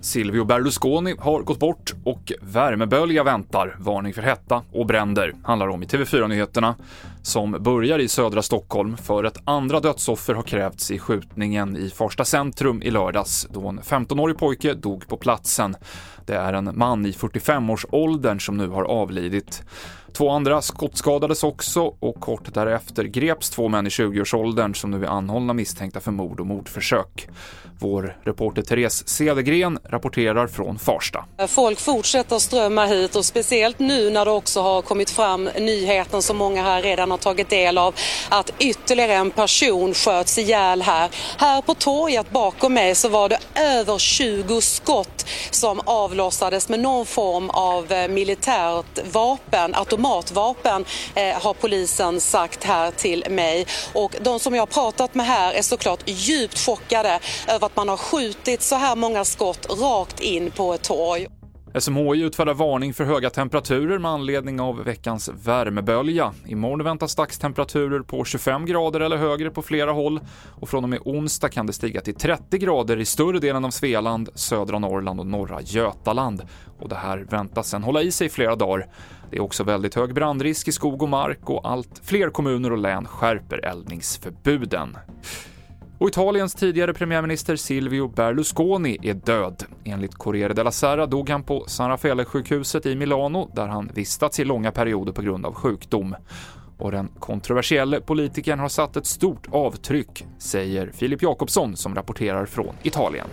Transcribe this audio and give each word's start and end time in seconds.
Silvio 0.00 0.44
Berlusconi 0.44 1.14
har 1.18 1.42
gått 1.42 1.58
bort 1.58 1.92
och 2.04 2.32
värmebölja 2.40 3.24
väntar. 3.24 3.76
Varning 3.78 4.14
för 4.14 4.22
hetta 4.22 4.62
och 4.72 4.86
bränder 4.86 5.34
handlar 5.42 5.68
om 5.68 5.82
i 5.82 5.86
TV4-nyheterna 5.86 6.74
som 7.22 7.56
börjar 7.60 7.98
i 7.98 8.08
södra 8.08 8.42
Stockholm 8.42 8.96
för 8.96 9.24
ett 9.24 9.38
andra 9.44 9.80
dödsoffer 9.80 10.34
har 10.34 10.42
krävts 10.42 10.90
i 10.90 10.98
skjutningen 10.98 11.76
i 11.76 11.90
Farsta 11.90 12.24
centrum 12.24 12.82
i 12.82 12.90
lördags 12.90 13.46
då 13.50 13.68
en 13.68 13.80
15-årig 13.80 14.38
pojke 14.38 14.74
dog 14.74 15.08
på 15.08 15.16
platsen. 15.16 15.76
Det 16.26 16.34
är 16.34 16.52
en 16.52 16.72
man 16.74 17.06
i 17.06 17.10
45-årsåldern 17.10 18.40
som 18.40 18.56
nu 18.56 18.68
har 18.68 18.82
avlidit. 18.82 19.62
Två 20.12 20.30
andra 20.30 20.62
skottskadades 20.62 21.44
också 21.44 21.94
och 22.00 22.20
kort 22.20 22.54
därefter 22.54 23.04
greps 23.04 23.50
två 23.50 23.68
män 23.68 23.86
i 23.86 23.90
20-årsåldern 23.90 24.74
som 24.74 24.90
nu 24.90 25.04
är 25.04 25.08
anhållna 25.08 25.52
misstänkta 25.52 26.00
för 26.00 26.10
mord 26.10 26.40
och 26.40 26.46
mordförsök. 26.46 27.28
Vår 27.78 28.16
reporter 28.22 28.62
Therese 28.62 29.08
Cedergren 29.08 29.78
rapporterar 29.90 30.46
från 30.46 30.78
Farsta. 30.78 31.24
Folk 31.48 31.80
fortsätter 31.80 32.38
strömma 32.38 32.86
hit 32.86 33.16
och 33.16 33.24
speciellt 33.24 33.78
nu 33.78 34.10
när 34.10 34.24
det 34.24 34.30
också 34.30 34.60
har 34.60 34.82
kommit 34.82 35.10
fram 35.10 35.44
nyheten 35.44 36.22
som 36.22 36.36
många 36.36 36.62
här 36.62 36.82
redan 36.82 37.10
har 37.10 37.18
tagit 37.18 37.50
del 37.50 37.78
av 37.78 37.94
att 38.28 38.50
ytterligare 38.58 39.14
en 39.14 39.30
person 39.30 39.94
sköts 39.94 40.38
ihjäl 40.38 40.82
här. 40.82 41.10
Här 41.38 41.62
på 41.62 41.74
torget 41.74 42.30
bakom 42.30 42.74
mig 42.74 42.94
så 42.94 43.08
var 43.08 43.28
det 43.28 43.38
över 43.54 43.98
20 43.98 44.60
skott 44.60 45.26
som 45.50 45.80
avlossades 45.84 46.68
med 46.68 46.80
någon 46.80 47.06
form 47.06 47.50
av 47.50 47.92
eh, 47.92 48.08
militärt 48.08 49.12
vapen, 49.12 49.74
automatvapen 49.74 50.84
eh, 51.14 51.42
har 51.42 51.54
polisen 51.54 52.20
sagt 52.20 52.64
här 52.64 52.90
till 52.90 53.24
mig. 53.30 53.66
Och 53.92 54.16
de 54.20 54.40
som 54.40 54.54
jag 54.54 54.62
har 54.62 54.66
pratat 54.66 55.14
med 55.14 55.26
här 55.26 55.52
är 55.52 55.62
såklart 55.62 56.02
djupt 56.06 56.58
chockade 56.58 57.20
över 57.48 57.66
att 57.66 57.76
man 57.76 57.88
har 57.88 57.96
skjutit 57.96 58.62
så 58.62 58.74
här 58.74 58.96
många 58.96 59.24
skott 59.24 59.66
rakt 59.80 60.20
in 60.20 60.50
på 60.50 60.74
ett 60.74 60.84
torg. 60.84 61.26
SMHI 61.78 62.22
utfärdar 62.22 62.54
varning 62.54 62.94
för 62.94 63.04
höga 63.04 63.30
temperaturer 63.30 63.98
med 63.98 64.10
anledning 64.10 64.60
av 64.60 64.84
veckans 64.84 65.30
värmebölja. 65.44 66.32
Imorgon 66.46 66.84
väntas 66.84 67.14
dagstemperaturer 67.14 68.00
på 68.00 68.24
25 68.24 68.66
grader 68.66 69.00
eller 69.00 69.16
högre 69.16 69.50
på 69.50 69.62
flera 69.62 69.92
håll 69.92 70.20
och 70.60 70.68
från 70.68 70.84
och 70.84 70.90
med 70.90 70.98
onsdag 71.04 71.48
kan 71.48 71.66
det 71.66 71.72
stiga 71.72 72.00
till 72.00 72.14
30 72.14 72.58
grader 72.58 72.96
i 72.96 73.04
större 73.04 73.38
delen 73.38 73.64
av 73.64 73.70
Svealand, 73.70 74.28
södra 74.34 74.78
Norrland 74.78 75.20
och 75.20 75.26
norra 75.26 75.60
Götaland. 75.62 76.42
Och 76.80 76.88
det 76.88 76.96
här 76.96 77.18
väntas 77.18 77.68
sen 77.68 77.82
hålla 77.82 78.02
i 78.02 78.12
sig 78.12 78.26
i 78.26 78.30
flera 78.30 78.56
dagar. 78.56 78.88
Det 79.30 79.36
är 79.36 79.42
också 79.42 79.64
väldigt 79.64 79.94
hög 79.94 80.14
brandrisk 80.14 80.68
i 80.68 80.72
skog 80.72 81.02
och 81.02 81.08
mark 81.08 81.50
och 81.50 81.70
allt 81.70 82.00
fler 82.04 82.30
kommuner 82.30 82.72
och 82.72 82.78
län 82.78 83.06
skärper 83.06 83.64
eldningsförbuden. 83.64 84.96
Och 86.00 86.08
Italiens 86.08 86.54
tidigare 86.54 86.94
premiärminister 86.94 87.56
Silvio 87.56 88.08
Berlusconi 88.08 88.98
är 89.02 89.14
död. 89.14 89.64
Enligt 89.84 90.14
Corriere 90.14 90.52
della 90.52 90.70
Sera 90.70 91.06
dog 91.06 91.30
han 91.30 91.42
på 91.42 91.64
San 91.68 91.90
Raffaele-sjukhuset 91.90 92.86
i 92.86 92.94
Milano 92.94 93.50
där 93.54 93.66
han 93.66 93.90
vistats 93.94 94.40
i 94.40 94.44
långa 94.44 94.72
perioder 94.72 95.12
på 95.12 95.22
grund 95.22 95.46
av 95.46 95.54
sjukdom. 95.54 96.16
Och 96.78 96.90
den 96.90 97.08
kontroversielle 97.18 98.00
politikern 98.00 98.58
har 98.58 98.68
satt 98.68 98.96
ett 98.96 99.06
stort 99.06 99.46
avtryck, 99.52 100.26
säger 100.38 100.90
Filip 100.94 101.22
Jakobsson 101.22 101.76
som 101.76 101.94
rapporterar 101.94 102.46
från 102.46 102.74
Italien. 102.82 103.26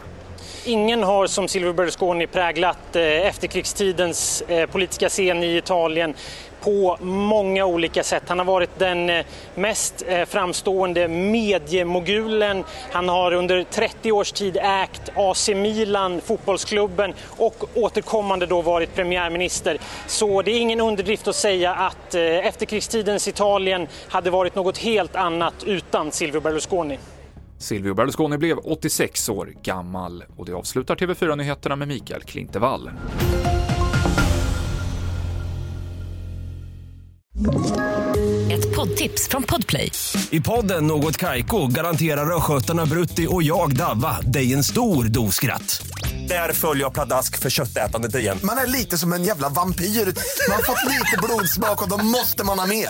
Ingen 0.68 1.04
har 1.04 1.28
som 1.28 1.48
Silvio 1.48 1.74
Berlusconi 1.74 2.28
präglat 2.28 2.96
eh, 2.96 3.04
efterkrigstidens 3.04 4.42
eh, 4.48 4.70
politiska 4.70 5.10
scen 5.10 5.44
i 5.44 5.58
Italien 5.58 6.14
på 6.62 6.98
många 7.02 7.66
olika 7.66 8.04
sätt. 8.04 8.24
Han 8.28 8.40
har 8.40 8.46
varit 8.46 8.80
den 8.80 9.10
eh, 9.10 9.26
mest 9.56 10.04
framstående 10.28 11.08
mediemogulen. 11.08 12.64
Han 12.92 13.10
har 13.10 13.32
under 13.34 13.64
30 13.64 14.12
års 14.12 14.32
tid 14.32 14.58
ägt 14.62 15.10
AC 15.16 15.50
Milan, 15.50 16.22
fotbollsklubben 16.22 17.14
och 17.38 17.64
återkommande 17.74 18.46
då 18.46 18.62
varit 18.62 18.96
premiärminister. 18.96 19.78
Så 20.08 20.42
det 20.42 20.52
är 20.52 20.60
ingen 20.60 20.82
underdrift 20.82 21.28
att 21.28 21.36
säga 21.36 21.74
att 21.76 22.16
efterkrigstidens 22.16 23.28
Italien 23.28 23.88
hade 24.08 24.30
varit 24.30 24.56
något 24.56 24.78
helt 24.78 25.16
annat 25.16 25.64
utan 25.66 26.12
Silvio 26.12 26.42
Berlusconi. 26.42 26.98
Silvio 27.60 27.94
Berlusconi 27.94 28.38
blev 28.38 28.58
86 28.58 29.30
år 29.30 29.54
gammal 29.64 30.24
och 30.38 30.46
det 30.46 30.54
avslutar 30.54 30.96
TV4-nyheterna 30.96 31.76
med 31.76 31.88
Mikael 31.88 32.22
Klintevall. 32.22 32.90
Ett 38.52 38.76
poddtips 38.76 39.28
från 39.28 39.44
Podplay. 39.44 39.92
I 40.30 40.42
podden 40.42 40.88
Något 40.88 41.18
Kaiko 41.18 41.68
garanterar 41.68 42.36
östgötarna 42.38 42.86
Brutti 42.86 43.28
och 43.30 43.44
jag, 43.44 43.76
Davva, 43.76 44.22
dig 44.22 44.54
en 44.54 44.64
stor 44.64 45.04
dos 45.04 45.36
skratt. 45.36 45.88
Där 46.28 46.54
följer 46.54 46.84
jag 46.84 46.94
pladask 46.94 47.40
för 47.40 47.50
köttätandet 47.50 48.16
igen. 48.16 48.38
Man 48.44 48.58
är 48.58 48.68
lite 48.68 48.98
som 48.98 49.14
en 49.14 49.24
jävla 49.24 49.50
vampyr. 49.50 49.86
Man 49.86 50.56
har 50.56 50.64
fått 50.64 50.84
lite 50.86 51.18
blodsmak 51.24 51.84
och 51.84 51.90
då 51.90 51.98
måste 51.98 52.44
man 52.44 52.60
ha 52.60 52.68
mer. 52.68 52.90